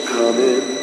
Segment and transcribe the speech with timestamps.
[0.00, 0.77] coming.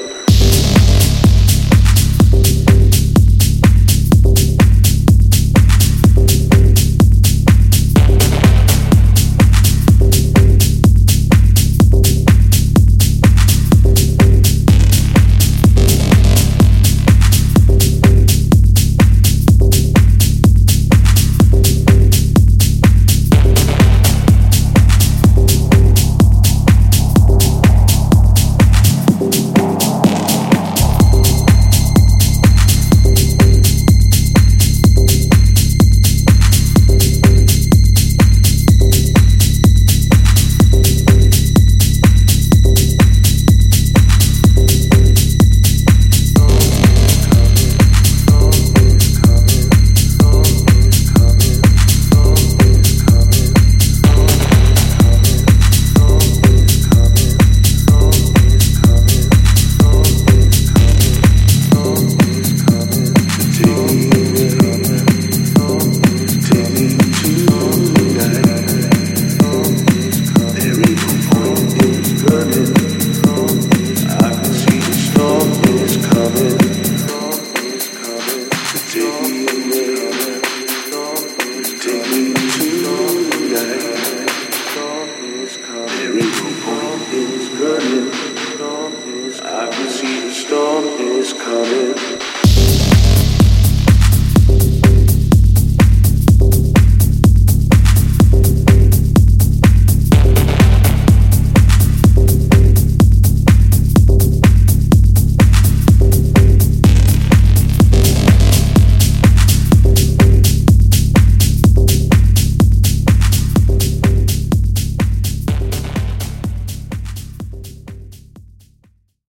[91.45, 92.04] coming.